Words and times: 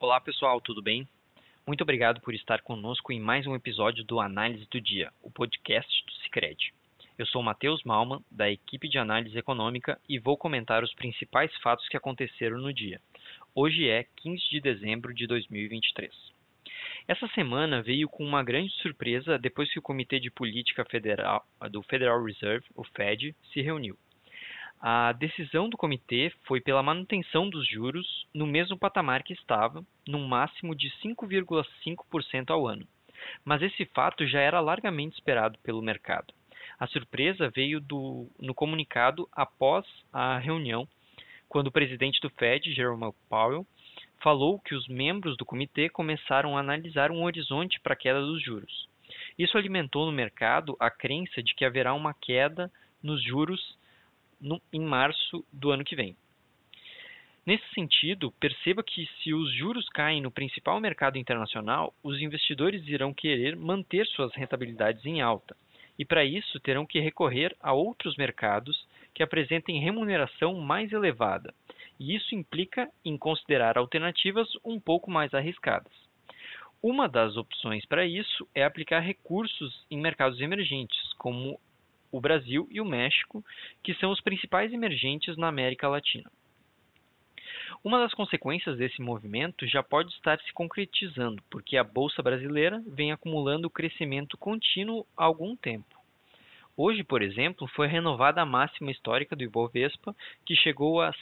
Olá 0.00 0.20
pessoal, 0.20 0.60
tudo 0.60 0.80
bem? 0.80 1.08
Muito 1.66 1.82
obrigado 1.82 2.20
por 2.20 2.32
estar 2.32 2.62
conosco 2.62 3.12
em 3.12 3.18
mais 3.18 3.48
um 3.48 3.56
episódio 3.56 4.04
do 4.04 4.20
Análise 4.20 4.64
do 4.70 4.80
Dia, 4.80 5.12
o 5.20 5.28
podcast 5.28 5.90
do 6.06 6.12
Cicred. 6.22 6.72
Eu 7.18 7.26
sou 7.26 7.42
Matheus 7.42 7.82
Malman, 7.82 8.20
da 8.30 8.48
equipe 8.48 8.88
de 8.88 8.96
análise 8.96 9.36
econômica, 9.36 10.00
e 10.08 10.16
vou 10.16 10.36
comentar 10.36 10.84
os 10.84 10.94
principais 10.94 11.52
fatos 11.56 11.88
que 11.88 11.96
aconteceram 11.96 12.58
no 12.58 12.72
dia. 12.72 13.00
Hoje 13.52 13.88
é 13.88 14.06
15 14.18 14.48
de 14.48 14.60
dezembro 14.60 15.12
de 15.12 15.26
2023. 15.26 16.14
Essa 17.08 17.26
semana 17.34 17.82
veio 17.82 18.08
com 18.08 18.24
uma 18.24 18.44
grande 18.44 18.70
surpresa 18.74 19.36
depois 19.36 19.68
que 19.72 19.80
o 19.80 19.82
Comitê 19.82 20.20
de 20.20 20.30
Política 20.30 20.84
Federal 20.84 21.44
do 21.72 21.82
Federal 21.82 22.22
Reserve, 22.22 22.64
o 22.76 22.84
Fed, 22.84 23.34
se 23.52 23.60
reuniu. 23.60 23.98
A 24.80 25.12
decisão 25.12 25.68
do 25.68 25.76
comitê 25.76 26.32
foi 26.44 26.60
pela 26.60 26.82
manutenção 26.82 27.50
dos 27.50 27.66
juros 27.66 28.26
no 28.32 28.46
mesmo 28.46 28.78
patamar 28.78 29.24
que 29.24 29.32
estava, 29.32 29.84
num 30.06 30.26
máximo 30.26 30.74
de 30.74 30.88
5,5% 31.02 32.50
ao 32.50 32.66
ano. 32.66 32.86
Mas 33.44 33.60
esse 33.60 33.84
fato 33.86 34.24
já 34.26 34.40
era 34.40 34.60
largamente 34.60 35.14
esperado 35.14 35.58
pelo 35.58 35.82
mercado. 35.82 36.32
A 36.78 36.86
surpresa 36.86 37.50
veio 37.50 37.80
do, 37.80 38.28
no 38.38 38.54
comunicado 38.54 39.28
após 39.32 39.84
a 40.12 40.38
reunião, 40.38 40.86
quando 41.48 41.68
o 41.68 41.72
presidente 41.72 42.20
do 42.20 42.30
Fed, 42.30 42.72
Jerome 42.72 43.12
Powell, 43.28 43.66
falou 44.22 44.60
que 44.60 44.76
os 44.76 44.86
membros 44.86 45.36
do 45.36 45.44
comitê 45.44 45.88
começaram 45.88 46.56
a 46.56 46.60
analisar 46.60 47.10
um 47.10 47.24
horizonte 47.24 47.80
para 47.80 47.94
a 47.94 47.96
queda 47.96 48.20
dos 48.20 48.42
juros. 48.44 48.88
Isso 49.36 49.58
alimentou 49.58 50.06
no 50.06 50.12
mercado 50.12 50.76
a 50.78 50.90
crença 50.90 51.42
de 51.42 51.54
que 51.54 51.64
haverá 51.64 51.94
uma 51.94 52.14
queda 52.14 52.70
nos 53.02 53.22
juros 53.24 53.77
no, 54.40 54.60
em 54.72 54.80
março 54.80 55.44
do 55.52 55.70
ano 55.70 55.84
que 55.84 55.96
vem. 55.96 56.16
Nesse 57.48 57.64
sentido, 57.72 58.30
perceba 58.32 58.82
que 58.82 59.08
se 59.22 59.32
os 59.32 59.50
juros 59.54 59.88
caem 59.88 60.20
no 60.20 60.30
principal 60.30 60.78
mercado 60.80 61.16
internacional, 61.16 61.94
os 62.02 62.20
investidores 62.20 62.86
irão 62.86 63.14
querer 63.14 63.56
manter 63.56 64.06
suas 64.08 64.34
rentabilidades 64.34 65.04
em 65.06 65.22
alta, 65.22 65.56
e 65.98 66.04
para 66.04 66.24
isso 66.24 66.60
terão 66.60 66.84
que 66.84 67.00
recorrer 67.00 67.56
a 67.60 67.72
outros 67.72 68.16
mercados 68.16 68.86
que 69.14 69.22
apresentem 69.22 69.80
remuneração 69.80 70.60
mais 70.60 70.92
elevada, 70.92 71.54
e 71.98 72.14
isso 72.14 72.34
implica 72.34 72.88
em 73.04 73.16
considerar 73.16 73.78
alternativas 73.78 74.48
um 74.64 74.78
pouco 74.78 75.10
mais 75.10 75.32
arriscadas. 75.32 75.92
Uma 76.82 77.08
das 77.08 77.36
opções 77.36 77.84
para 77.86 78.06
isso 78.06 78.46
é 78.54 78.62
aplicar 78.62 79.00
recursos 79.00 79.86
em 79.90 79.98
mercados 79.98 80.40
emergentes, 80.40 81.12
como 81.14 81.58
o 82.10 82.20
Brasil 82.20 82.66
e 82.70 82.80
o 82.80 82.84
México, 82.84 83.44
que 83.82 83.94
são 83.94 84.10
os 84.10 84.20
principais 84.20 84.72
emergentes 84.72 85.36
na 85.36 85.48
América 85.48 85.88
Latina. 85.88 86.30
Uma 87.84 88.00
das 88.00 88.12
consequências 88.12 88.76
desse 88.76 89.00
movimento 89.00 89.64
já 89.66 89.82
pode 89.82 90.12
estar 90.12 90.38
se 90.40 90.52
concretizando, 90.52 91.42
porque 91.50 91.76
a 91.76 91.84
bolsa 91.84 92.20
brasileira 92.22 92.82
vem 92.86 93.12
acumulando 93.12 93.70
crescimento 93.70 94.36
contínuo 94.36 95.06
há 95.16 95.24
algum 95.24 95.56
tempo. 95.56 95.96
Hoje, 96.76 97.04
por 97.04 97.22
exemplo, 97.22 97.66
foi 97.68 97.86
renovada 97.88 98.42
a 98.42 98.46
máxima 98.46 98.90
histórica 98.90 99.36
do 99.36 99.44
Ibovespa, 99.44 100.14
que 100.44 100.56
chegou 100.56 101.00
a 101.00 101.14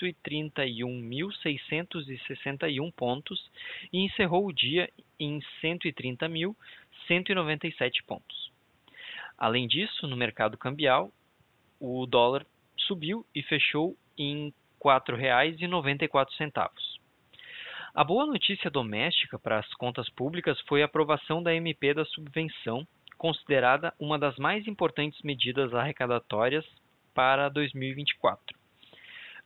131.661 0.00 2.92
pontos 2.92 3.50
e 3.92 4.04
encerrou 4.04 4.46
o 4.46 4.52
dia 4.52 4.88
em 5.18 5.40
130.197 5.62 8.04
pontos. 8.06 8.51
Além 9.38 9.66
disso, 9.66 10.06
no 10.06 10.16
mercado 10.16 10.56
cambial, 10.56 11.10
o 11.80 12.06
dólar 12.06 12.46
subiu 12.76 13.26
e 13.34 13.42
fechou 13.42 13.96
em 14.16 14.46
R$ 14.46 14.54
4,94. 14.82 16.70
A 17.94 18.02
boa 18.02 18.24
notícia 18.24 18.70
doméstica 18.70 19.38
para 19.38 19.58
as 19.58 19.68
contas 19.74 20.08
públicas 20.10 20.58
foi 20.62 20.82
a 20.82 20.86
aprovação 20.86 21.42
da 21.42 21.54
MP 21.54 21.92
da 21.92 22.04
subvenção, 22.06 22.86
considerada 23.18 23.92
uma 24.00 24.18
das 24.18 24.36
mais 24.36 24.66
importantes 24.66 25.20
medidas 25.22 25.74
arrecadatórias 25.74 26.64
para 27.12 27.48
2024. 27.50 28.56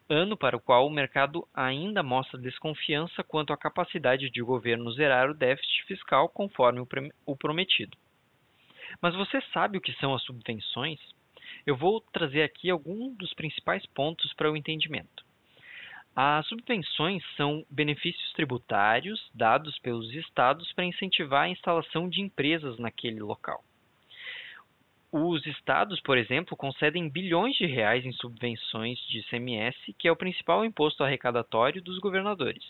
Ano 0.08 0.36
para 0.36 0.56
o 0.56 0.60
qual 0.60 0.86
o 0.86 0.90
mercado 0.90 1.48
ainda 1.52 2.02
mostra 2.02 2.38
desconfiança 2.38 3.24
quanto 3.24 3.52
à 3.52 3.56
capacidade 3.56 4.30
de 4.30 4.40
o 4.40 4.46
governo 4.46 4.92
zerar 4.92 5.28
o 5.28 5.34
déficit 5.34 5.84
fiscal 5.84 6.28
conforme 6.28 6.86
o 7.26 7.36
prometido. 7.36 7.98
Mas 9.00 9.14
você 9.14 9.40
sabe 9.52 9.78
o 9.78 9.80
que 9.80 9.92
são 9.94 10.14
as 10.14 10.22
subvenções? 10.22 11.00
Eu 11.66 11.76
vou 11.76 12.00
trazer 12.00 12.42
aqui 12.42 12.70
alguns 12.70 13.16
dos 13.16 13.32
principais 13.34 13.84
pontos 13.86 14.32
para 14.34 14.50
o 14.50 14.56
entendimento. 14.56 15.24
As 16.14 16.46
subvenções 16.46 17.22
são 17.36 17.64
benefícios 17.70 18.32
tributários 18.32 19.30
dados 19.34 19.78
pelos 19.80 20.10
estados 20.14 20.72
para 20.72 20.86
incentivar 20.86 21.42
a 21.42 21.48
instalação 21.50 22.08
de 22.08 22.22
empresas 22.22 22.78
naquele 22.78 23.20
local. 23.20 23.62
Os 25.12 25.46
estados, 25.46 26.00
por 26.00 26.16
exemplo, 26.18 26.56
concedem 26.56 27.08
bilhões 27.08 27.56
de 27.56 27.66
reais 27.66 28.04
em 28.04 28.12
subvenções 28.12 28.98
de 29.08 29.20
ICMS, 29.20 29.94
que 29.98 30.08
é 30.08 30.12
o 30.12 30.16
principal 30.16 30.64
imposto 30.64 31.04
arrecadatório 31.04 31.82
dos 31.82 31.98
governadores. 31.98 32.64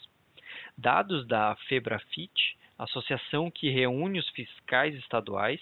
Dados 0.77 1.27
da 1.27 1.57
FEBRAFIT, 1.69 2.59
associação 2.79 3.51
que 3.51 3.71
reúne 3.71 4.19
os 4.19 4.29
fiscais 4.31 4.95
estaduais, 4.97 5.61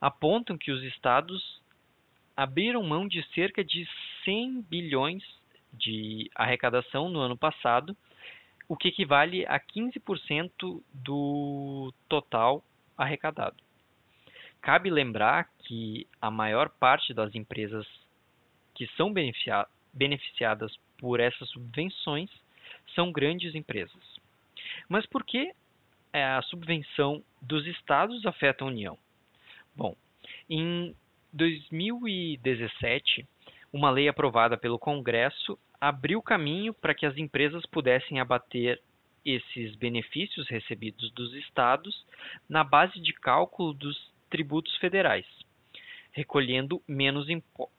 apontam 0.00 0.56
que 0.56 0.70
os 0.70 0.82
estados 0.82 1.60
abriram 2.36 2.82
mão 2.82 3.08
de 3.08 3.22
cerca 3.34 3.64
de 3.64 3.86
100 4.24 4.62
bilhões 4.62 5.24
de 5.72 6.30
arrecadação 6.34 7.08
no 7.08 7.20
ano 7.20 7.36
passado, 7.36 7.96
o 8.68 8.76
que 8.76 8.88
equivale 8.88 9.44
a 9.46 9.58
15% 9.58 10.82
do 10.92 11.92
total 12.08 12.62
arrecadado. 12.96 13.56
Cabe 14.60 14.90
lembrar 14.90 15.48
que 15.60 16.06
a 16.20 16.30
maior 16.30 16.68
parte 16.68 17.14
das 17.14 17.34
empresas 17.34 17.86
que 18.74 18.86
são 18.96 19.12
beneficiadas 19.92 20.76
por 20.98 21.20
essas 21.20 21.48
subvenções 21.50 22.30
são 22.94 23.10
grandes 23.10 23.54
empresas. 23.54 24.02
Mas 24.88 25.06
por 25.06 25.24
que 25.24 25.52
a 26.12 26.42
subvenção 26.42 27.22
dos 27.40 27.66
estados 27.66 28.24
afeta 28.26 28.64
a 28.64 28.68
União? 28.68 28.98
Bom, 29.78 29.96
em 30.50 30.92
2017, 31.32 33.24
uma 33.72 33.90
lei 33.90 34.08
aprovada 34.08 34.58
pelo 34.58 34.76
Congresso 34.76 35.56
abriu 35.80 36.20
caminho 36.20 36.74
para 36.74 36.92
que 36.92 37.06
as 37.06 37.16
empresas 37.16 37.64
pudessem 37.66 38.18
abater 38.18 38.82
esses 39.24 39.76
benefícios 39.76 40.48
recebidos 40.48 41.12
dos 41.12 41.32
estados 41.34 42.04
na 42.48 42.64
base 42.64 43.00
de 43.00 43.12
cálculo 43.12 43.72
dos 43.72 43.96
tributos 44.28 44.74
federais, 44.78 45.26
recolhendo 46.10 46.82
menos, 46.88 47.28
impo 47.28 47.70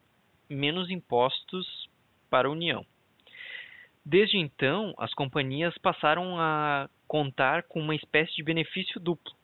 menos 0.49 0.89
impostos 0.89 1.89
para 2.29 2.47
a 2.47 2.51
União. 2.51 2.85
Desde 4.05 4.37
então, 4.37 4.95
as 4.97 5.13
companhias 5.13 5.77
passaram 5.79 6.39
a 6.39 6.89
contar 7.05 7.63
com 7.63 7.81
uma 7.81 7.93
espécie 7.93 8.33
de 8.37 8.43
benefício 8.43 9.01
duplo 9.01 9.38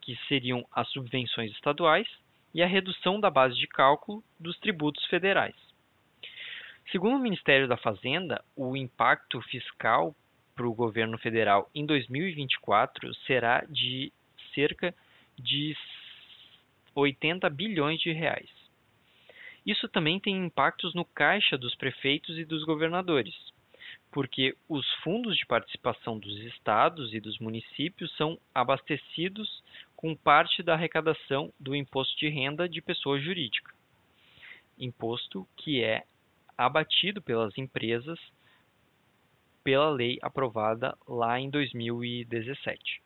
que 0.00 0.16
seriam 0.28 0.66
as 0.72 0.88
subvenções 0.90 1.50
estaduais 1.52 2.08
e 2.54 2.62
a 2.62 2.66
redução 2.66 3.20
da 3.20 3.30
base 3.30 3.56
de 3.56 3.66
cálculo 3.66 4.22
dos 4.38 4.58
tributos 4.58 5.04
federais. 5.06 5.54
Segundo 6.90 7.16
o 7.16 7.20
Ministério 7.20 7.68
da 7.68 7.76
Fazenda, 7.76 8.44
o 8.56 8.76
impacto 8.76 9.40
fiscal 9.42 10.14
para 10.56 10.66
o 10.66 10.74
governo 10.74 11.16
federal 11.18 11.70
em 11.74 11.86
2024 11.86 13.14
será 13.26 13.64
de 13.68 14.12
cerca 14.52 14.94
de 15.38 15.76
80 16.94 17.48
bilhões 17.48 18.00
de 18.00 18.12
reais. 18.12 18.50
Isso 19.64 19.88
também 19.88 20.18
tem 20.18 20.36
impactos 20.44 20.94
no 20.94 21.04
caixa 21.04 21.56
dos 21.56 21.74
prefeitos 21.76 22.38
e 22.38 22.44
dos 22.44 22.64
governadores, 22.64 23.34
porque 24.10 24.56
os 24.68 24.86
fundos 25.02 25.36
de 25.36 25.46
participação 25.46 26.18
dos 26.18 26.36
estados 26.40 27.14
e 27.14 27.20
dos 27.20 27.38
municípios 27.38 28.14
são 28.16 28.38
abastecidos 28.54 29.62
com 30.00 30.16
parte 30.16 30.62
da 30.62 30.72
arrecadação 30.72 31.52
do 31.60 31.76
imposto 31.76 32.16
de 32.16 32.26
renda 32.30 32.66
de 32.66 32.80
pessoa 32.80 33.20
jurídica, 33.20 33.70
imposto 34.78 35.46
que 35.58 35.84
é 35.84 36.04
abatido 36.56 37.20
pelas 37.20 37.58
empresas 37.58 38.18
pela 39.62 39.90
lei 39.90 40.18
aprovada 40.22 40.96
lá 41.06 41.38
em 41.38 41.50
2017. 41.50 43.02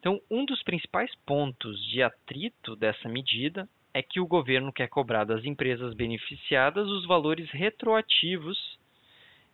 Então, 0.00 0.18
um 0.30 0.46
dos 0.46 0.62
principais 0.62 1.14
pontos 1.26 1.78
de 1.90 2.02
atrito 2.02 2.74
dessa 2.74 3.06
medida 3.06 3.68
é 3.92 4.02
que 4.02 4.18
o 4.18 4.26
governo 4.26 4.72
quer 4.72 4.88
cobrar 4.88 5.24
das 5.24 5.44
empresas 5.44 5.92
beneficiadas 5.92 6.88
os 6.88 7.06
valores 7.06 7.50
retroativos 7.50 8.78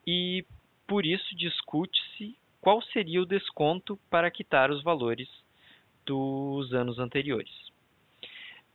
e 0.07 0.47
por 0.87 1.05
isso 1.05 1.35
discute-se 1.35 2.39
qual 2.61 2.81
seria 2.81 3.21
o 3.21 3.27
desconto 3.27 3.99
para 4.09 4.31
quitar 4.31 4.71
os 4.71 4.85
valores 4.85 5.29
dos 6.09 6.73
anos 6.73 6.99
anteriores. 6.99 7.53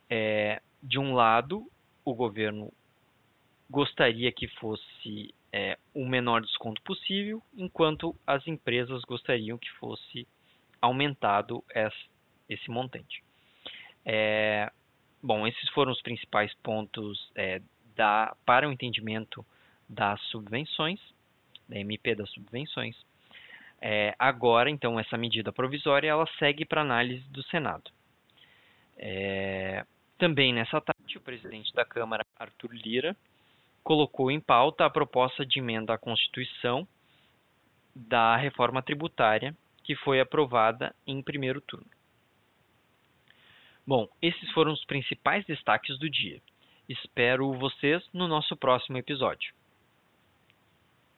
É, 0.07 0.61
de 0.81 0.99
um 0.99 1.15
lado, 1.15 1.67
o 2.05 2.13
governo 2.13 2.71
gostaria 3.67 4.31
que 4.31 4.47
fosse 4.47 5.33
é, 5.51 5.79
o 5.95 6.05
menor 6.05 6.41
desconto 6.41 6.79
possível, 6.83 7.41
enquanto 7.57 8.15
as 8.25 8.45
empresas 8.47 9.01
gostariam 9.01 9.57
que 9.57 9.71
fosse 9.79 10.27
aumentado 10.79 11.63
esse 12.47 12.69
montante. 12.69 13.23
É, 14.05 14.71
bom, 15.21 15.47
esses 15.47 15.69
foram 15.69 15.91
os 15.91 16.01
principais 16.01 16.53
pontos 16.61 17.31
é, 17.35 17.59
da, 17.95 18.35
para 18.45 18.69
o 18.69 18.71
entendimento 18.71 19.43
das 19.89 20.21
subvenções, 20.25 20.99
da 21.67 21.79
MP 21.79 22.13
das 22.13 22.29
subvenções. 22.29 22.95
É, 23.85 24.15
agora, 24.17 24.69
então, 24.69 24.97
essa 24.97 25.17
medida 25.17 25.51
provisória 25.51 26.07
ela 26.07 26.25
segue 26.39 26.63
para 26.63 26.79
análise 26.79 27.27
do 27.29 27.43
Senado. 27.43 27.91
É, 28.97 29.85
também 30.17 30.53
nessa 30.53 30.79
tarde, 30.79 31.17
o 31.17 31.21
presidente 31.21 31.73
da 31.73 31.83
Câmara, 31.83 32.25
Arthur 32.39 32.71
Lira, 32.71 33.13
colocou 33.83 34.31
em 34.31 34.39
pauta 34.39 34.85
a 34.85 34.89
proposta 34.89 35.45
de 35.45 35.59
emenda 35.59 35.93
à 35.93 35.97
Constituição 35.97 36.87
da 37.93 38.37
reforma 38.37 38.81
tributária, 38.81 39.53
que 39.83 39.97
foi 39.97 40.21
aprovada 40.21 40.95
em 41.05 41.21
primeiro 41.21 41.59
turno. 41.59 41.91
Bom, 43.85 44.07
esses 44.21 44.49
foram 44.53 44.71
os 44.71 44.85
principais 44.85 45.45
destaques 45.45 45.99
do 45.99 46.09
dia. 46.09 46.41
Espero 46.87 47.51
vocês 47.59 48.01
no 48.13 48.29
nosso 48.29 48.55
próximo 48.55 48.97
episódio. 48.97 49.53